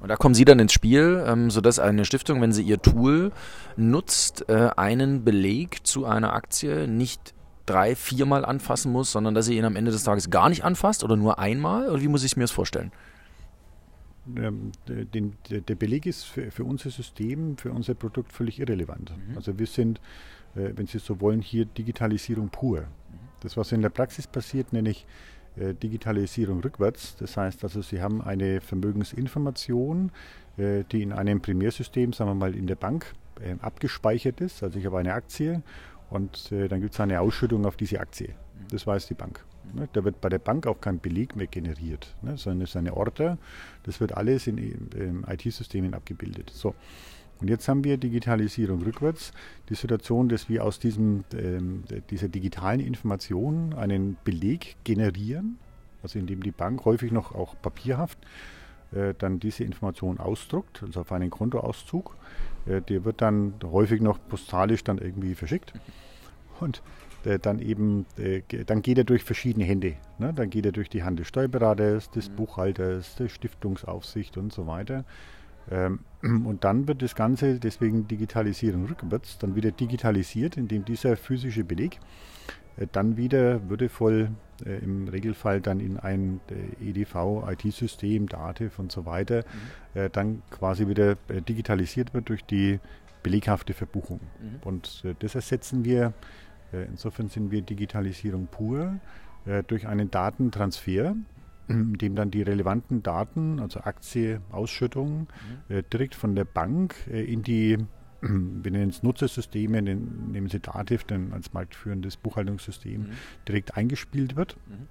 Und 0.00 0.08
da 0.08 0.16
kommen 0.16 0.34
Sie 0.34 0.44
dann 0.44 0.58
ins 0.58 0.72
Spiel, 0.72 1.24
ähm, 1.26 1.50
sodass 1.50 1.78
eine 1.78 2.04
Stiftung, 2.04 2.40
wenn 2.40 2.52
sie 2.52 2.62
ihr 2.62 2.80
Tool 2.80 3.32
nutzt, 3.76 4.48
einen 4.48 5.24
Beleg 5.24 5.84
zu 5.86 6.06
einer 6.06 6.32
Aktie 6.32 6.86
nicht 6.86 7.34
drei, 7.68 7.94
viermal 7.94 8.44
anfassen 8.44 8.92
muss, 8.92 9.12
sondern 9.12 9.34
dass 9.34 9.46
sie 9.46 9.56
ihn 9.56 9.64
am 9.64 9.76
Ende 9.76 9.90
des 9.90 10.04
Tages 10.04 10.30
gar 10.30 10.48
nicht 10.48 10.64
anfasst 10.64 11.04
oder 11.04 11.16
nur 11.16 11.38
einmal? 11.38 11.88
Oder 11.88 12.00
wie 12.00 12.08
muss 12.08 12.24
ich 12.24 12.36
mir 12.36 12.44
das 12.44 12.50
vorstellen? 12.50 12.92
Ähm, 14.36 14.72
den, 14.86 15.36
der 15.46 15.74
Beleg 15.74 16.06
ist 16.06 16.24
für, 16.24 16.50
für, 16.50 16.64
unser 16.64 16.90
System, 16.90 17.56
für 17.56 17.72
unser 17.72 17.94
Produkt 17.94 18.32
völlig 18.32 18.58
irrelevant. 18.58 19.12
Mhm. 19.16 19.36
Also 19.36 19.58
wir 19.58 19.66
sind, 19.66 20.00
äh, 20.54 20.70
wenn 20.74 20.86
Sie 20.86 20.98
so 20.98 21.20
wollen, 21.20 21.40
hier 21.40 21.64
Digitalisierung 21.64 22.48
pur. 22.50 22.80
Mhm. 22.80 22.86
Das, 23.40 23.56
was 23.56 23.72
in 23.72 23.82
der 23.82 23.88
Praxis 23.88 24.26
passiert, 24.26 24.72
nenne 24.72 24.90
ich 24.90 25.06
äh, 25.56 25.74
Digitalisierung 25.74 26.60
rückwärts. 26.60 27.16
Das 27.16 27.36
heißt 27.36 27.64
also, 27.64 27.80
Sie 27.80 28.02
haben 28.02 28.20
eine 28.20 28.60
Vermögensinformation, 28.60 30.10
äh, 30.56 30.84
die 30.90 31.02
in 31.02 31.12
einem 31.12 31.40
Primärsystem, 31.40 32.12
sagen 32.12 32.30
wir 32.30 32.34
mal 32.34 32.54
in 32.54 32.66
der 32.66 32.76
Bank, 32.76 33.14
abgespeichert 33.60 34.40
ist. 34.40 34.64
Also 34.64 34.80
ich 34.80 34.86
habe 34.86 34.98
eine 34.98 35.14
Aktie 35.14 35.62
und 36.10 36.52
äh, 36.52 36.68
dann 36.68 36.80
gibt 36.80 36.94
es 36.94 37.00
eine 37.00 37.20
Ausschüttung 37.20 37.66
auf 37.66 37.76
diese 37.76 38.00
Aktie. 38.00 38.34
Das 38.70 38.86
weiß 38.86 39.06
die 39.06 39.14
Bank. 39.14 39.44
Ne? 39.74 39.88
Da 39.92 40.04
wird 40.04 40.20
bei 40.20 40.28
der 40.28 40.38
Bank 40.38 40.66
auch 40.66 40.80
kein 40.80 41.00
Beleg 41.00 41.36
mehr 41.36 41.46
generiert, 41.46 42.14
ne? 42.22 42.36
sondern 42.36 42.62
es 42.62 42.70
ist 42.70 42.76
eine 42.76 42.96
Order. 42.96 43.38
Das 43.84 44.00
wird 44.00 44.16
alles 44.16 44.46
in, 44.46 44.58
in 44.58 45.24
IT-Systemen 45.28 45.94
abgebildet. 45.94 46.50
So. 46.54 46.74
Und 47.40 47.48
jetzt 47.48 47.68
haben 47.68 47.84
wir 47.84 47.98
Digitalisierung 47.98 48.82
rückwärts, 48.82 49.32
die 49.68 49.74
Situation, 49.74 50.28
dass 50.28 50.48
wir 50.48 50.64
aus 50.64 50.80
diesem, 50.80 51.24
ähm, 51.32 51.84
dieser 52.10 52.28
digitalen 52.28 52.80
Information 52.80 53.74
einen 53.74 54.16
Beleg 54.24 54.76
generieren, 54.82 55.58
also 56.02 56.18
indem 56.18 56.42
die 56.42 56.50
Bank 56.50 56.84
häufig 56.84 57.12
noch 57.12 57.34
auch 57.34 57.54
papierhaft 57.62 58.18
äh, 58.92 59.14
dann 59.16 59.38
diese 59.38 59.64
Information 59.64 60.18
ausdruckt, 60.18 60.82
also 60.82 61.00
auf 61.00 61.12
einen 61.12 61.30
Kontoauszug. 61.30 62.16
Äh, 62.68 62.82
der 62.82 63.04
wird 63.04 63.22
dann 63.22 63.54
häufig 63.64 64.00
noch 64.00 64.18
postalisch 64.28 64.84
dann 64.84 64.98
irgendwie 64.98 65.34
verschickt. 65.34 65.72
Und 66.60 66.82
äh, 67.24 67.38
dann 67.38 67.58
eben, 67.58 68.06
äh, 68.16 68.42
dann 68.64 68.82
geht 68.82 68.98
er 68.98 69.04
durch 69.04 69.24
verschiedene 69.24 69.64
Hände. 69.64 69.94
Ne? 70.18 70.32
Dann 70.34 70.50
geht 70.50 70.66
er 70.66 70.72
durch 70.72 70.88
die 70.88 71.02
Hand 71.02 71.18
des 71.18 71.28
Steuerberaters, 71.28 72.10
des 72.10 72.30
mhm. 72.30 72.36
Buchhalters, 72.36 73.16
der 73.16 73.28
Stiftungsaufsicht 73.28 74.36
und 74.36 74.52
so 74.52 74.66
weiter. 74.66 75.04
Ähm, 75.70 76.00
und 76.22 76.64
dann 76.64 76.88
wird 76.88 77.02
das 77.02 77.14
Ganze, 77.14 77.58
deswegen 77.58 78.08
Digitalisierung 78.08 78.86
rückwärts, 78.86 79.38
dann 79.38 79.56
wieder 79.56 79.70
digitalisiert, 79.70 80.56
indem 80.56 80.84
dieser 80.84 81.16
physische 81.16 81.64
Beleg 81.64 81.98
dann 82.86 83.16
wieder 83.16 83.68
würdevoll 83.68 84.30
äh, 84.64 84.78
im 84.78 85.08
Regelfall 85.08 85.60
dann 85.60 85.80
in 85.80 85.98
ein 85.98 86.40
äh, 86.50 86.90
EDV, 86.90 87.44
IT-System, 87.48 88.28
Dativ 88.28 88.78
und 88.78 88.90
so 88.90 89.06
weiter, 89.06 89.44
mhm. 89.94 90.00
äh, 90.00 90.10
dann 90.10 90.42
quasi 90.50 90.88
wieder 90.88 91.12
äh, 91.28 91.42
digitalisiert 91.42 92.14
wird 92.14 92.28
durch 92.28 92.44
die 92.44 92.80
beleghafte 93.22 93.74
Verbuchung. 93.74 94.20
Mhm. 94.40 94.60
Und 94.64 95.02
äh, 95.04 95.14
das 95.18 95.34
ersetzen 95.34 95.84
wir, 95.84 96.12
insofern 96.70 97.30
sind 97.30 97.50
wir 97.50 97.62
Digitalisierung 97.62 98.46
pur, 98.46 99.00
durch 99.68 99.86
einen 99.88 100.10
Datentransfer, 100.10 101.16
in 101.66 101.94
dem 101.98 102.14
dann 102.14 102.30
die 102.30 102.42
relevanten 102.42 103.02
Daten, 103.02 103.58
also 103.58 103.80
Aktie, 103.80 104.42
Ausschüttung, 104.52 105.28
mhm. 105.70 105.82
direkt 105.90 106.14
von 106.14 106.34
der 106.34 106.44
Bank 106.44 106.94
in 107.06 107.42
die 107.42 107.78
wir 108.20 108.70
nennen 108.70 108.90
es 108.90 109.02
Nutzersysteme, 109.02 109.80
nehmen 109.80 110.48
Sie 110.48 110.60
Dativ 110.60 111.04
dann 111.04 111.32
als 111.32 111.52
marktführendes 111.52 112.16
Buchhaltungssystem 112.16 113.02
mhm. 113.02 113.10
direkt 113.46 113.76
eingespielt 113.76 114.36
wird. 114.36 114.56
Mhm. 114.66 114.88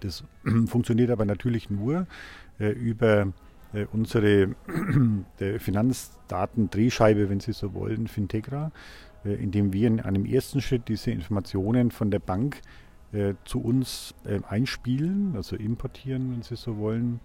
Das 0.00 0.24
funktioniert 0.66 1.10
aber 1.10 1.24
natürlich 1.24 1.70
nur 1.70 2.06
äh, 2.58 2.70
über 2.70 3.32
äh, 3.72 3.86
unsere 3.92 4.54
äh, 5.38 5.58
Finanzdatendrehscheibe, 5.58 7.30
wenn 7.30 7.40
Sie 7.40 7.52
so 7.52 7.74
wollen, 7.74 8.08
Fintegra, 8.08 8.72
äh, 9.24 9.34
indem 9.34 9.72
wir 9.72 9.86
in 9.86 10.00
einem 10.00 10.26
ersten 10.26 10.60
Schritt 10.60 10.88
diese 10.88 11.10
Informationen 11.10 11.90
von 11.90 12.10
der 12.10 12.18
Bank 12.18 12.60
äh, 13.12 13.34
zu 13.44 13.60
uns 13.60 14.14
äh, 14.24 14.40
einspielen, 14.48 15.34
also 15.34 15.56
importieren, 15.56 16.32
wenn 16.32 16.42
Sie 16.42 16.56
so 16.56 16.78
wollen 16.78 17.20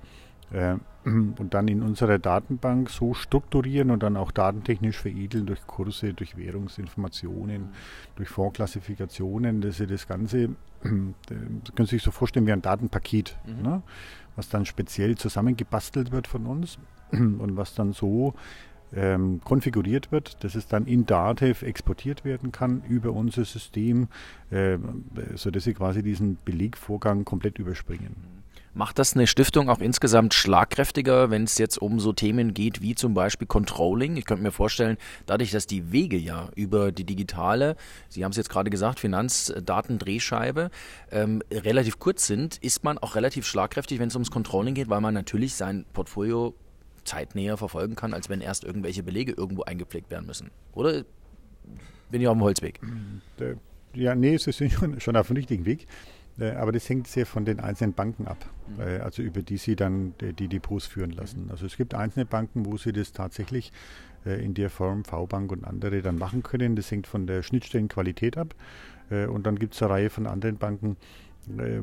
und 1.06 1.54
dann 1.54 1.68
in 1.68 1.84
unserer 1.84 2.18
Datenbank 2.18 2.90
so 2.90 3.14
strukturieren 3.14 3.92
und 3.92 4.02
dann 4.02 4.18
auch 4.18 4.32
datentechnisch 4.32 4.98
veredeln 4.98 5.46
durch 5.46 5.66
Kurse, 5.68 6.14
durch 6.14 6.36
Währungsinformationen, 6.36 7.70
durch 8.16 8.30
Vorklassifikationen, 8.30 9.62
dass 9.62 9.78
sie 9.78 9.88
das 9.88 10.08
Ganze, 10.08 10.38
äh, 10.44 10.50
das 11.64 11.76
können 11.76 11.88
Sie 11.88 11.96
sich 11.96 12.04
so 12.04 12.12
vorstellen 12.12 12.48
wie 12.48 12.54
ein 12.54 12.62
Datenpaket, 12.62 13.38
mhm. 13.46 13.62
ne, 13.62 13.84
was 14.36 14.50
dann 14.50 14.66
speziell 14.66 15.16
zusammengebastelt 15.16 16.12
wird 16.12 16.28
von 16.28 16.46
uns 16.48 16.80
und 17.12 17.56
was 17.56 17.76
dann 17.76 17.94
so 17.94 18.34
ähm, 18.94 19.42
konfiguriert 19.44 20.12
wird, 20.12 20.44
dass 20.44 20.56
es 20.56 20.68
dann 20.68 20.86
in 20.86 21.06
Datev 21.06 21.66
exportiert 21.66 22.24
werden 22.26 22.52
kann 22.52 22.82
über 22.88 23.12
unser 23.12 23.46
System, 23.46 24.08
äh, 24.50 24.78
sodass 25.36 25.66
Sie 25.66 25.74
quasi 25.74 26.02
diesen 26.02 26.38
Belegvorgang 26.46 27.26
komplett 27.26 27.60
überspringen. 27.60 28.35
Macht 28.78 29.00
das 29.00 29.16
eine 29.16 29.26
Stiftung 29.26 29.70
auch 29.70 29.80
insgesamt 29.80 30.34
schlagkräftiger, 30.34 31.30
wenn 31.30 31.46
es 31.46 31.58
jetzt 31.58 31.78
um 31.78 32.02
so 32.02 32.12
Themen 32.12 32.54
geht 32.54 32.82
wie 32.82 32.94
zum 32.94 33.14
Beispiel 33.14 33.48
Controlling? 33.48 34.18
Ich 34.18 34.26
könnte 34.26 34.44
mir 34.44 34.52
vorstellen, 34.52 34.98
dadurch, 35.26 35.52
dass 35.52 35.66
die 35.66 35.94
Wege 35.94 36.18
ja 36.18 36.50
über 36.56 36.92
die 36.92 37.06
digitale, 37.06 37.78
Sie 38.10 38.26
haben 38.26 38.32
es 38.32 38.38
jetzt 38.38 38.50
gerade 38.50 38.70
gesagt, 38.70 39.00
Finanzdatendrehscheibe, 39.00 40.72
ähm, 41.10 41.42
relativ 41.50 42.00
kurz 42.00 42.28
sind, 42.28 42.58
ist 42.58 42.84
man 42.84 42.98
auch 42.98 43.16
relativ 43.16 43.46
schlagkräftig, 43.46 44.00
wenn 44.00 44.10
es 44.10 44.16
ums 44.16 44.30
Controlling 44.30 44.76
geht, 44.76 44.90
weil 44.90 45.00
man 45.00 45.14
natürlich 45.14 45.56
sein 45.56 45.86
Portfolio 45.94 46.54
zeitnäher 47.06 47.56
verfolgen 47.56 47.96
kann, 47.96 48.14
als 48.14 48.28
wenn 48.28 48.42
erst 48.42 48.66
irgendwelche 48.66 49.04
Belege 49.04 49.32
irgendwo 49.32 49.64
eingepflegt 49.64 50.12
werden 50.12 50.26
müssen. 50.26 50.52
Oder 50.74 51.06
bin 52.12 52.20
ich 52.20 52.28
auf 52.28 52.36
dem 52.36 52.44
Holzweg? 52.44 52.82
Ja, 53.94 54.16
nee, 54.16 54.36
Sie 54.36 54.52
sind 54.52 54.74
schon 55.02 55.16
auf 55.16 55.28
dem 55.28 55.38
richtigen 55.38 55.66
Weg. 55.66 55.88
Äh, 56.40 56.52
aber 56.52 56.72
das 56.72 56.88
hängt 56.90 57.08
sehr 57.08 57.26
von 57.26 57.46
den 57.46 57.60
einzelnen 57.60 57.94
Banken 57.94 58.28
ab, 58.28 58.38
mhm. 58.68 58.82
Äh, 58.82 59.00
also 59.00 59.22
über 59.22 59.42
die 59.42 59.58
sie 59.58 59.76
dann 59.76 60.14
die 60.20 60.48
Depots 60.48 60.86
führen 60.86 61.12
lassen. 61.12 61.46
Mhm. 61.46 61.52
Also 61.52 61.66
es 61.66 61.78
gibt 61.78 61.94
einzelne 61.94 62.26
Banken, 62.26 62.66
wo 62.66 62.78
sie 62.78 62.94
das 62.94 63.14
tatsächlich 63.14 63.72
äh, 64.26 64.44
in 64.44 64.54
der 64.54 64.70
Form 64.70 65.06
V-Bank 65.06 65.52
und 65.52 65.66
andere 65.66 66.02
dann 66.02 66.18
machen 66.18 66.44
können. 66.44 66.76
Das 66.76 66.92
hängt 66.92 67.08
von 67.08 67.28
der 67.28 67.44
Schnittstellenqualität 67.44 68.38
ab. 68.38 68.56
Und 69.08 69.46
dann 69.46 69.60
gibt 69.60 69.76
es 69.76 69.84
eine 69.84 69.92
Reihe 69.92 70.10
von 70.10 70.26
anderen 70.26 70.58
Banken, 70.58 70.98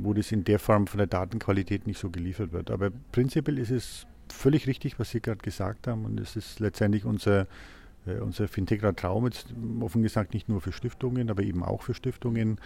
wo 0.00 0.12
das 0.12 0.32
in 0.32 0.42
der 0.42 0.58
Form 0.58 0.88
von 0.88 0.98
der 0.98 1.06
Datenqualität 1.06 1.86
nicht 1.86 2.00
so 2.00 2.10
geliefert 2.10 2.52
wird. 2.52 2.68
Aber 2.68 2.90
prinzipiell 3.12 3.60
ist 3.60 3.70
es 3.70 4.08
völlig 4.28 4.66
richtig, 4.66 4.98
was 4.98 5.12
Sie 5.12 5.20
gerade 5.20 5.38
gesagt 5.38 5.86
haben. 5.86 6.04
Und 6.04 6.18
es 6.18 6.34
ist 6.34 6.58
letztendlich 6.58 7.04
unser 7.04 7.42
äh, 7.42 7.46
unser 8.20 8.48
Fintegra 8.48 8.92
Traum 8.92 9.26
jetzt 9.26 9.54
offen 9.80 10.02
gesagt 10.02 10.34
nicht 10.34 10.48
nur 10.48 10.60
für 10.60 10.72
Stiftungen, 10.72 11.30
aber 11.30 11.42
eben 11.42 11.62
auch 11.62 11.82
für 11.82 11.94
Stiftungen, 11.94 12.58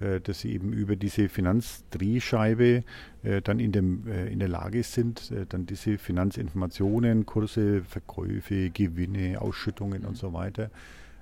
äh, 0.00 0.20
dass 0.20 0.40
sie 0.40 0.52
eben 0.52 0.72
über 0.72 0.96
diese 0.96 1.28
Finanzdrehscheibe 1.28 2.84
äh, 3.22 3.42
dann 3.42 3.60
in, 3.60 3.72
dem, 3.72 4.06
äh, 4.08 4.28
in 4.28 4.38
der 4.38 4.48
Lage 4.48 4.82
sind, 4.82 5.30
äh, 5.30 5.46
dann 5.48 5.66
diese 5.66 5.98
Finanzinformationen, 5.98 7.26
Kurse, 7.26 7.82
Verkäufe, 7.82 8.70
Gewinne, 8.70 9.40
Ausschüttungen 9.40 10.04
und 10.04 10.16
so 10.16 10.32
weiter, 10.32 10.70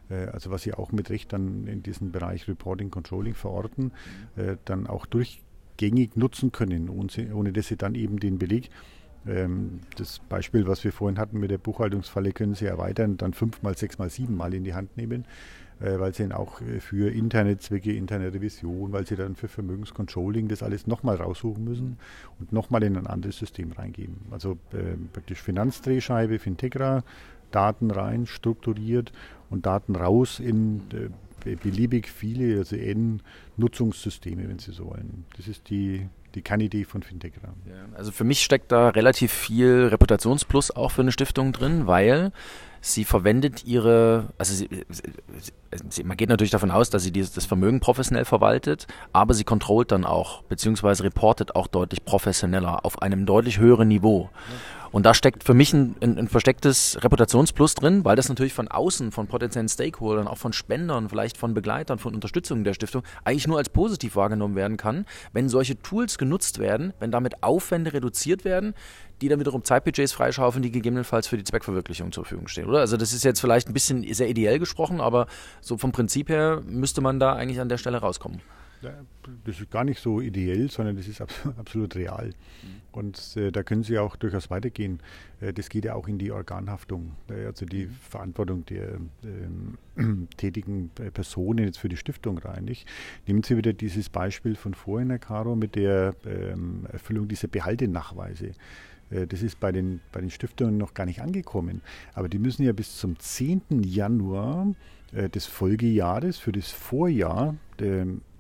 äh, 0.09 0.27
also 0.27 0.51
was 0.51 0.63
sie 0.63 0.73
auch 0.75 0.93
mit 0.93 1.11
Recht 1.11 1.33
dann 1.33 1.67
in 1.67 1.83
diesem 1.83 2.13
Bereich 2.13 2.49
Reporting, 2.49 2.91
Controlling 2.91 3.35
verorten, 3.35 3.93
dann 4.65 4.87
auch 4.87 5.07
durchgängig 5.07 6.17
nutzen 6.17 6.53
können, 6.53 6.89
ohne, 6.89 7.53
dass 7.53 7.67
sie 7.67 7.77
dann 7.77 7.95
eben 7.95 8.19
den 8.19 8.39
Beleg 8.39 8.71
das 9.25 10.21
Beispiel, 10.29 10.67
was 10.67 10.85
wir 10.85 10.93
vorhin 10.93 11.19
hatten 11.19 11.39
mit 11.39 11.51
der 11.51 11.59
Buchhaltungsfalle, 11.59 12.33
können 12.33 12.55
Sie 12.55 12.65
erweitern, 12.65 13.19
dann 13.19 13.35
fünfmal, 13.35 13.77
sechsmal, 13.77 14.09
siebenmal 14.09 14.55
in 14.55 14.65
die 14.65 14.75
Hand 14.75 14.97
nehmen, 14.97 15.27
äh, 15.81 15.99
weil 15.99 16.13
Sie 16.15 16.23
dann 16.25 16.33
auch 16.33 16.61
äh, 16.61 16.81
für 16.81 17.13
interne 17.13 17.59
Zwecke, 17.59 17.93
interne 17.93 18.33
Revision, 18.33 18.93
weil 18.93 19.07
Sie 19.07 19.17
dann 19.17 19.37
für 19.37 19.49
Vermögenscontrolling 19.49 20.49
das 20.49 20.63
alles 20.63 20.87
nochmal 20.87 21.17
raussuchen 21.17 21.63
müssen 21.63 21.99
und 22.41 22.53
nochmal 22.53 22.83
in 22.83 22.97
ein 22.97 23.07
anderes 23.07 23.39
System 23.39 23.73
reingeben. 23.73 24.17
Also 24.31 24.59
äh, 24.73 24.97
praktisch 25.13 25.41
Finanzdrehscheibe, 25.41 26.39
Fintegra, 26.39 27.05
Daten 27.51 27.91
rein, 27.91 28.27
strukturiert 28.27 29.13
und 29.51 29.67
Daten 29.67 29.97
raus 29.97 30.39
in 30.39 30.83
beliebig 31.63 32.09
viele, 32.09 32.59
also 32.59 32.77
N-Nutzungssysteme, 32.77 34.49
wenn 34.49 34.59
Sie 34.59 34.73
so 34.73 34.87
wollen. 34.87 35.25
Das 35.37 35.49
ist 35.49 35.71
die 35.71 36.09
die 36.35 36.43
Kernidee 36.43 36.85
von 36.85 37.03
Fintegra. 37.03 37.55
Ja, 37.67 37.97
also 37.97 38.13
für 38.13 38.25
mich 38.25 38.43
steckt 38.43 38.73
da 38.73 38.91
relativ 38.91 39.33
viel 39.33 39.89
Reputationsplus 39.91 40.71
auch 40.71 40.91
für 40.91 41.03
eine 41.03 41.13
Stiftung 41.13 41.53
drin, 41.53 41.87
weil 41.87 42.33
sie 42.81 43.05
verwendet 43.05 43.65
ihre, 43.65 44.29
also 44.39 44.55
sie, 44.55 44.69
sie, 45.91 46.05
man 46.05 46.17
geht 46.17 46.29
natürlich 46.29 46.51
davon 46.51 46.71
aus, 46.71 46.91
dass 46.91 47.03
sie 47.03 47.11
dieses, 47.11 47.33
das 47.33 47.47
Vermögen 47.47 47.81
professionell 47.81 48.25
verwaltet, 48.25 48.87
aber 49.13 49.35
sie 49.35 49.45
kontrollt 49.45 49.91
dann 49.91 50.05
auch, 50.05 50.43
beziehungsweise 50.45 51.05
reportet 51.05 51.57
auch 51.57 51.67
deutlich 51.67 52.05
professioneller 52.05 52.85
auf 52.85 53.03
einem 53.03 53.27
deutlich 53.27 53.59
höheren 53.59 53.89
Niveau. 53.89 54.31
Ja. 54.33 54.78
Und 54.91 55.05
da 55.05 55.15
steckt 55.15 55.45
für 55.45 55.55
mich 55.55 55.73
ein, 55.73 55.97
ein, 56.01 56.19
ein, 56.19 56.29
verstecktes 56.29 56.99
Reputationsplus 57.03 57.75
drin, 57.75 58.05
weil 58.05 58.17
das 58.17 58.29
natürlich 58.29 58.55
von 58.55 58.69
außen, 58.69 59.13
von 59.13 59.27
potenziellen 59.27 59.69
Stakeholdern, 59.69 60.27
auch 60.27 60.39
von 60.39 60.53
Spendern, 60.53 61.09
vielleicht 61.09 61.37
von 61.37 61.55
Begleitern, 61.55 61.99
von 61.99 62.15
Unterstützung 62.15 62.65
der 62.65 62.75
Stiftung 62.75 63.03
eigentlich 63.25 63.47
nur 63.47 63.59
als 63.59 63.69
positiv 63.69 64.17
wahrgenommen 64.17 64.57
werden 64.57 64.77
kann, 64.77 65.05
wenn 65.33 65.49
solche 65.49 65.81
Tools 65.81 66.19
genutzt 66.19 66.59
werden, 66.59 66.93
wenn 67.01 67.11
damit 67.11 67.43
Aufwände 67.43 67.93
reduziert 67.93 68.45
werden, 68.45 68.75
die 69.21 69.29
dann 69.29 69.41
wiederum 69.41 69.65
Zeitbudgets 69.65 70.13
freischaufeln, 70.13 70.63
die 70.63 70.71
gegebenenfalls 70.71 71.27
für 71.27 71.37
die 71.37 71.45
Zweckverwirklichung 71.45 72.13
zur 72.13 72.25
Verfügung 72.25 72.49
stehen, 72.49 72.67
oder? 72.67 72.81
Also 72.81 72.97
das 72.97 73.13
ist 73.13 73.25
jetzt 73.25 73.41
vielleicht 73.41 73.69
ein 73.69 73.75
bisschen 73.75 74.03
sehr 74.15 74.29
ideell 74.29 74.59
gesprochen, 74.59 75.01
aber 75.01 75.27
so 75.61 75.77
vom 75.77 75.93
Prinzip 75.93 76.29
her 76.29 76.63
müsste 76.67 77.01
man 77.01 77.19
da 77.21 77.35
eigentlich 77.35 77.61
an 77.61 77.69
der 77.69 77.79
Stelle 77.79 77.99
rauskommen 77.99 78.41
das 79.45 79.61
ist 79.61 79.71
gar 79.71 79.85
nicht 79.85 80.01
so 80.01 80.21
ideell, 80.21 80.71
sondern 80.71 80.97
das 80.97 81.09
ist 81.09 81.21
absolut 81.59 81.97
real. 81.97 82.29
Mhm. 82.29 82.69
Und 82.93 83.37
äh, 83.37 83.51
da 83.51 83.63
können 83.63 83.83
Sie 83.83 83.99
auch 83.99 84.17
durchaus 84.17 84.51
weitergehen. 84.51 85.01
Äh, 85.41 85.53
das 85.53 85.69
geht 85.69 85.85
ja 85.85 85.95
auch 85.95 86.09
in 86.09 86.19
die 86.19 86.31
Organhaftung, 86.33 87.13
äh, 87.29 87.47
also 87.47 87.67
die 87.67 87.87
mhm. 87.87 87.97
Verantwortung 88.09 88.65
der 88.67 88.99
ähm, 89.25 90.29
tätigen 90.37 90.91
Personen 90.91 91.67
jetzt 91.67 91.79
für 91.79 91.89
die 91.89 91.97
Stiftung 91.97 92.39
rein. 92.39 92.65
Nicht? 92.65 92.87
Nehmen 93.27 93.43
Sie 93.43 93.57
wieder 93.57 93.73
dieses 93.73 94.09
Beispiel 94.09 94.55
von 94.55 94.75
vorhin, 94.75 95.11
Herr 95.11 95.19
Caro, 95.19 95.57
mit 95.57 95.75
der 95.75 96.15
ähm, 96.25 96.87
Erfüllung 96.93 97.29
dieser 97.29 97.49
Behaltenachweise. 97.49 98.53
Äh, 99.11 99.27
das 99.27 99.43
ist 99.43 99.61
bei 99.61 99.73
den, 99.73 100.01
bei 100.13 100.21
den 100.21 100.31
Stiftungen 100.31 100.77
noch 100.79 100.95
gar 100.95 101.07
nicht 101.07 101.21
angekommen. 101.21 101.83
Aber 102.15 102.29
die 102.29 102.39
müssen 102.39 102.65
ja 102.65 102.73
bis 102.73 102.97
zum 102.97 103.19
10. 103.19 103.83
Januar 103.83 104.75
äh, 105.13 105.29
des 105.29 105.47
Folgejahres 105.47 106.39
für 106.39 106.53
das 106.53 106.71
Vorjahr 106.71 107.57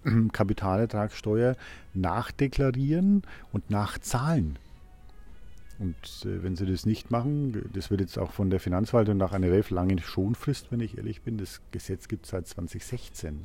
Kapitalertragssteuer 0.32 1.56
nachdeklarieren 1.94 3.22
und 3.52 3.70
nachzahlen. 3.70 4.58
Und 5.78 5.94
äh, 6.24 6.42
wenn 6.42 6.56
sie 6.56 6.66
das 6.66 6.86
nicht 6.86 7.10
machen, 7.10 7.70
das 7.72 7.90
wird 7.90 8.00
jetzt 8.00 8.18
auch 8.18 8.32
von 8.32 8.50
der 8.50 8.60
Finanzverwaltung 8.60 9.16
nach 9.16 9.32
einer 9.32 9.46
relativ 9.46 9.70
langen 9.70 10.00
Schonfrist, 10.00 10.72
wenn 10.72 10.80
ich 10.80 10.98
ehrlich 10.98 11.22
bin, 11.22 11.38
das 11.38 11.60
Gesetz 11.70 12.08
gibt 12.08 12.24
es 12.24 12.32
seit 12.32 12.48
2016, 12.48 13.44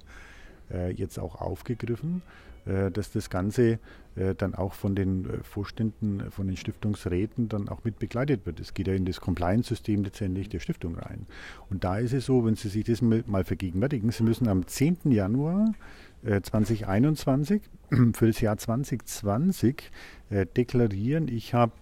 äh, 0.72 0.91
jetzt 0.91 1.20
auch 1.20 1.39
aufgegriffen, 1.39 2.24
dass 2.65 3.12
das 3.12 3.29
Ganze 3.29 3.79
äh, 4.15 4.36
dann 4.36 4.53
auch 4.53 4.74
von 4.74 4.96
den 4.96 5.25
äh, 5.25 5.43
Vorständen, 5.43 6.29
von 6.29 6.46
den 6.46 6.55
Stiftungsräten 6.55 7.50
dann 7.50 7.67
auch 7.67 7.84
mit 7.84 7.98
begleitet 7.98 8.46
wird. 8.46 8.60
Es 8.60 8.75
geht 8.75 8.88
ja 8.88 8.93
in 8.93 9.05
das 9.05 9.20
Compliance-System 9.20 10.03
letztendlich 10.03 10.50
der 10.50 10.60
Stiftung 10.60 10.96
rein. 10.96 11.25
Und 11.72 11.84
da 11.84 11.98
ist 11.98 12.13
es 12.13 12.25
so, 12.25 12.46
wenn 12.46 12.55
Sie 12.55 12.70
sich 12.70 12.84
das 12.84 13.01
mal 13.01 13.43
vergegenwärtigen, 13.43 14.12
Sie 14.12 14.24
müssen 14.24 14.48
am 14.48 14.67
10. 14.67 15.12
Januar 15.12 15.74
2021 16.24 17.62
für 18.13 18.27
das 18.27 18.39
Jahr 18.39 18.58
2020 18.58 19.91
deklarieren, 20.55 21.27
ich 21.27 21.53
habe 21.53 21.74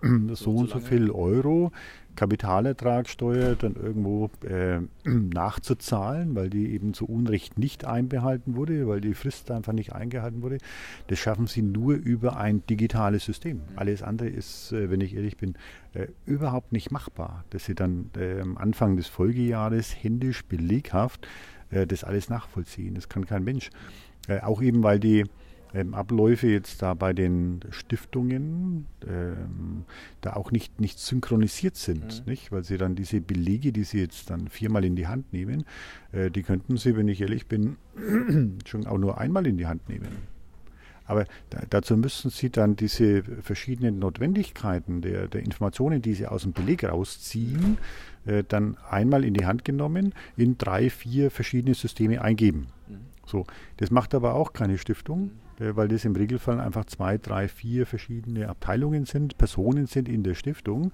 so, 0.00 0.34
so 0.34 0.56
und 0.56 0.70
so 0.70 0.80
viel 0.80 1.10
Euro 1.10 1.70
Kapitalertragssteuer 2.16 3.54
dann 3.54 3.76
irgendwo 3.76 4.30
äh, 4.46 4.80
nachzuzahlen, 5.04 6.34
weil 6.34 6.50
die 6.50 6.72
eben 6.72 6.94
zu 6.94 7.06
Unrecht 7.06 7.58
nicht 7.58 7.84
einbehalten 7.84 8.56
wurde, 8.56 8.86
weil 8.86 9.00
die 9.00 9.14
Frist 9.14 9.50
einfach 9.50 9.72
nicht 9.72 9.92
eingehalten 9.92 10.42
wurde. 10.42 10.58
Das 11.06 11.18
schaffen 11.18 11.46
sie 11.46 11.62
nur 11.62 11.94
über 11.94 12.36
ein 12.36 12.64
digitales 12.66 13.24
System. 13.24 13.58
Mhm. 13.58 13.62
Alles 13.78 14.02
andere 14.02 14.28
ist, 14.28 14.72
äh, 14.72 14.90
wenn 14.90 15.00
ich 15.00 15.14
ehrlich 15.14 15.36
bin, 15.36 15.54
äh, 15.94 16.06
überhaupt 16.26 16.72
nicht 16.72 16.90
machbar, 16.90 17.44
dass 17.50 17.64
sie 17.64 17.74
dann 17.74 18.10
äh, 18.16 18.40
am 18.40 18.58
Anfang 18.58 18.96
des 18.96 19.06
Folgejahres 19.06 19.94
händisch 20.02 20.44
beleghaft 20.44 21.26
äh, 21.70 21.86
das 21.86 22.04
alles 22.04 22.28
nachvollziehen. 22.28 22.94
Das 22.94 23.08
kann 23.08 23.26
kein 23.26 23.44
Mensch. 23.44 23.70
Auch 24.42 24.60
eben, 24.62 24.82
weil 24.82 25.00
die 25.00 25.24
ähm, 25.74 25.94
Abläufe 25.94 26.48
jetzt 26.48 26.82
da 26.82 26.94
bei 26.94 27.12
den 27.12 27.60
Stiftungen 27.70 28.86
ähm, 29.06 29.84
da 30.20 30.34
auch 30.34 30.50
nicht, 30.50 30.80
nicht 30.80 30.98
synchronisiert 30.98 31.76
sind, 31.76 32.20
mhm. 32.20 32.30
nicht? 32.30 32.52
weil 32.52 32.64
sie 32.64 32.78
dann 32.78 32.94
diese 32.94 33.20
Belege, 33.20 33.72
die 33.72 33.84
sie 33.84 34.00
jetzt 34.00 34.30
dann 34.30 34.48
viermal 34.48 34.84
in 34.84 34.96
die 34.96 35.06
Hand 35.06 35.32
nehmen, 35.32 35.64
äh, 36.12 36.30
die 36.30 36.42
könnten 36.42 36.76
sie, 36.76 36.96
wenn 36.96 37.08
ich 37.08 37.20
ehrlich 37.20 37.46
bin, 37.46 37.76
schon 38.66 38.86
auch 38.86 38.98
nur 38.98 39.18
einmal 39.18 39.46
in 39.46 39.56
die 39.56 39.66
Hand 39.66 39.88
nehmen. 39.88 40.08
Aber 41.10 41.26
da, 41.50 41.62
dazu 41.68 41.96
müssen 41.96 42.30
Sie 42.30 42.50
dann 42.50 42.76
diese 42.76 43.24
verschiedenen 43.24 43.98
Notwendigkeiten 43.98 45.00
der, 45.02 45.26
der 45.26 45.42
Informationen, 45.42 46.02
die 46.02 46.14
Sie 46.14 46.28
aus 46.28 46.42
dem 46.42 46.52
Beleg 46.52 46.84
rausziehen, 46.84 47.78
äh, 48.26 48.44
dann 48.46 48.76
einmal 48.88 49.24
in 49.24 49.34
die 49.34 49.44
Hand 49.44 49.64
genommen, 49.64 50.14
in 50.36 50.56
drei, 50.56 50.88
vier 50.88 51.32
verschiedene 51.32 51.74
Systeme 51.74 52.22
eingeben. 52.22 52.68
Mhm. 52.86 52.98
So, 53.26 53.44
das 53.78 53.90
macht 53.90 54.14
aber 54.14 54.34
auch 54.34 54.52
keine 54.52 54.78
Stiftung. 54.78 55.32
Äh, 55.60 55.76
weil 55.76 55.88
das 55.88 56.04
im 56.04 56.16
Regelfall 56.16 56.58
einfach 56.58 56.86
zwei, 56.86 57.18
drei, 57.18 57.48
vier 57.48 57.86
verschiedene 57.86 58.48
Abteilungen 58.48 59.04
sind, 59.04 59.38
Personen 59.38 59.86
sind 59.86 60.08
in 60.08 60.22
der 60.22 60.34
Stiftung 60.34 60.92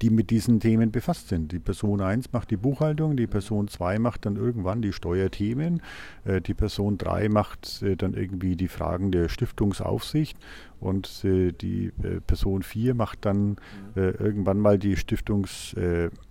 die 0.00 0.10
mit 0.10 0.30
diesen 0.30 0.60
Themen 0.60 0.92
befasst 0.92 1.26
sind. 1.26 1.50
Die 1.50 1.58
Person 1.58 2.00
1 2.00 2.32
macht 2.32 2.52
die 2.52 2.56
Buchhaltung, 2.56 3.16
die 3.16 3.26
Person 3.26 3.66
2 3.66 3.98
macht 3.98 4.26
dann 4.26 4.36
irgendwann 4.36 4.80
die 4.80 4.92
Steuerthemen, 4.92 5.82
äh, 6.24 6.40
die 6.40 6.54
Person 6.54 6.98
3 6.98 7.28
macht 7.28 7.82
äh, 7.82 7.96
dann 7.96 8.14
irgendwie 8.14 8.54
die 8.54 8.68
Fragen 8.68 9.10
der 9.10 9.28
Stiftungsaufsicht 9.28 10.38
und 10.78 11.24
die 11.24 11.90
Person 12.28 12.62
4 12.62 12.94
macht 12.94 13.24
dann 13.24 13.56
irgendwann 13.96 14.60
mal 14.60 14.78
die 14.78 14.96
Stiftungs 14.96 15.74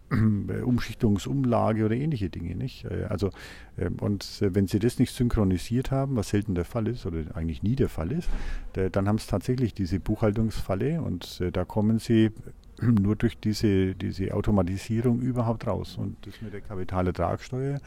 Umschichtungsumlage 0.64 1.86
oder 1.86 1.96
ähnliche 1.96 2.30
Dinge, 2.30 2.56
nicht? 2.56 2.86
Äh, 2.86 3.06
also, 3.10 3.30
ähm, 3.78 3.98
und 4.00 4.42
äh, 4.42 4.56
wenn 4.56 4.68
Sie 4.68 4.80
das 4.80 5.00
nicht 5.00 5.14
synchronisiert 5.14 5.92
haben, 5.92 6.16
was 6.16 6.30
selten 6.30 6.56
der 6.56 6.66
Fall 6.66 6.88
ist 6.88 7.06
oder 7.06 7.36
eigentlich 7.36 7.64
nie 7.64 7.76
der 7.76 7.90
Fall 7.90 8.12
ist, 8.12 8.30
dann 8.74 9.08
haben 9.08 9.18
Sie 9.18 9.28
tatsächlich 9.28 9.74
diese 9.74 10.00
Buchhaltungsfalle 10.00 11.02
und 11.02 11.42
äh, 11.42 11.52
da 11.52 11.66
kommen 11.66 12.00
Sie 12.00 12.32
nur 12.82 13.16
durch 13.16 13.38
diese, 13.38 13.96
diese 13.96 14.34
Automatisierung 14.34 15.20
überhaupt 15.20 15.68
raus. 15.68 15.98
Und 15.98 16.16
das 16.26 16.42
mit 16.42 16.54
der 16.54 16.62
Kapitalertragssteuer, 16.62 17.80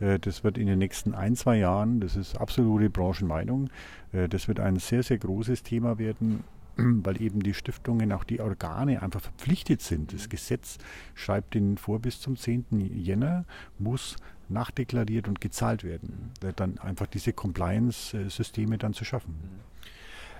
das 0.00 0.42
wird 0.42 0.58
in 0.58 0.66
den 0.66 0.80
nächsten 0.80 1.14
ein, 1.14 1.36
zwei 1.36 1.58
Jahren, 1.58 2.00
das 2.00 2.16
ist 2.16 2.36
absolute 2.36 2.90
Branchenmeinung, 2.90 3.70
das 4.10 4.48
wird 4.48 4.58
ein 4.58 4.76
sehr, 4.76 5.04
sehr 5.04 5.18
großes 5.18 5.62
Thema 5.62 5.98
werden, 5.98 6.42
weil 6.76 7.20
eben 7.20 7.40
die 7.40 7.54
Stiftungen, 7.54 8.12
auch 8.12 8.24
die 8.24 8.40
Organe 8.40 9.02
einfach 9.02 9.20
verpflichtet 9.20 9.82
sind. 9.82 10.12
Das 10.12 10.28
Gesetz 10.28 10.78
schreibt 11.14 11.54
ihnen 11.54 11.76
vor, 11.76 11.98
bis 11.98 12.20
zum 12.20 12.36
10. 12.36 12.66
Jänner 12.94 13.44
muss 13.78 14.16
nachdeklariert 14.48 15.28
und 15.28 15.40
gezahlt 15.40 15.84
werden. 15.84 16.30
Dann 16.56 16.78
einfach 16.78 17.06
diese 17.06 17.32
Compliance-Systeme 17.32 18.78
dann 18.78 18.92
zu 18.92 19.04
schaffen. 19.04 19.34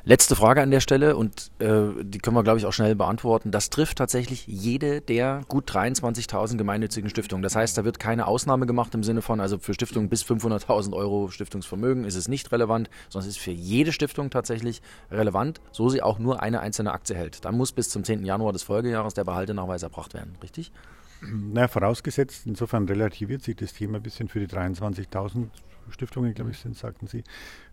Letzte 0.04 0.34
Frage 0.34 0.60
an 0.60 0.72
der 0.72 0.80
Stelle 0.80 1.16
und 1.16 1.52
äh, 1.60 1.82
die 2.02 2.18
können 2.18 2.34
wir, 2.34 2.42
glaube 2.42 2.58
ich, 2.58 2.66
auch 2.66 2.72
schnell 2.72 2.96
beantworten. 2.96 3.52
Das 3.52 3.70
trifft 3.70 3.98
tatsächlich 3.98 4.48
jede 4.48 5.00
der 5.00 5.42
gut 5.46 5.70
23.000 5.70 6.56
gemeinnützigen 6.56 7.08
Stiftungen. 7.08 7.44
Das 7.44 7.54
heißt, 7.54 7.78
da 7.78 7.84
wird 7.84 8.00
keine 8.00 8.26
Ausnahme 8.26 8.66
gemacht 8.66 8.96
im 8.96 9.04
Sinne 9.04 9.22
von, 9.22 9.40
also 9.40 9.58
für 9.58 9.74
Stiftungen 9.74 10.08
bis 10.08 10.24
500.000 10.24 10.92
Euro 10.92 11.28
Stiftungsvermögen 11.28 12.04
ist 12.04 12.16
es 12.16 12.26
nicht 12.26 12.50
relevant, 12.50 12.90
sondern 13.10 13.28
es 13.28 13.36
ist 13.36 13.42
für 13.42 13.52
jede 13.52 13.92
Stiftung 13.92 14.30
tatsächlich 14.30 14.82
relevant, 15.12 15.60
so 15.70 15.88
sie 15.88 16.02
auch 16.02 16.18
nur 16.18 16.42
eine 16.42 16.58
einzelne 16.60 16.90
Aktie 16.90 17.14
hält. 17.14 17.44
Dann 17.44 17.56
muss 17.56 17.70
bis 17.70 17.88
zum 17.88 18.02
10. 18.02 18.24
Januar 18.24 18.52
des 18.52 18.64
Folgejahres 18.64 19.14
der 19.14 19.22
Behaltenachweis 19.22 19.84
erbracht 19.84 20.14
werden, 20.14 20.34
richtig? 20.42 20.72
Na, 21.20 21.68
vorausgesetzt, 21.68 22.42
insofern 22.46 22.88
relativiert 22.88 23.44
sich 23.44 23.54
das 23.54 23.72
Thema 23.72 23.98
ein 23.98 24.02
bisschen 24.02 24.26
für 24.26 24.40
die 24.40 24.48
23.000 24.48 25.46
Stiftungen, 25.90 26.34
glaube 26.34 26.50
ich, 26.50 26.58
sind, 26.58 26.76
sagten 26.76 27.06
Sie, 27.06 27.22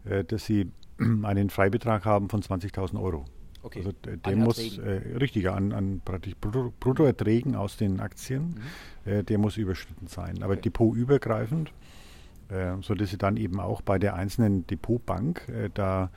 äh, 0.05 0.23
dass 0.23 0.45
sie 0.45 0.71
einen 1.23 1.49
Freibetrag 1.49 2.05
haben 2.05 2.29
von 2.29 2.41
20.000 2.41 3.01
Euro. 3.01 3.25
Okay. 3.61 3.79
Also 3.79 3.91
der, 4.05 4.17
der 4.17 4.35
muss 4.37 4.77
äh, 4.77 5.17
richtig 5.19 5.49
an, 5.49 5.73
an 5.73 6.01
praktisch 6.03 6.35
Brutto, 6.39 6.73
Bruttoerträgen 6.79 7.55
aus 7.55 7.75
den 7.77 7.99
Aktien, 7.99 8.55
mhm. 9.05 9.11
äh, 9.11 9.23
der 9.23 9.37
muss 9.37 9.57
überschritten 9.57 10.07
sein. 10.07 10.41
Aber 10.43 10.53
okay. 10.53 10.61
depotübergreifend, 10.63 11.71
äh, 12.49 12.75
sodass 12.81 13.09
Sie 13.09 13.17
dann 13.17 13.35
eben 13.37 13.59
auch 13.59 13.81
bei 13.81 13.99
der 13.99 14.15
einzelnen 14.15 14.65
Depotbank 14.67 15.47
äh, 15.49 15.69
da 15.73 16.09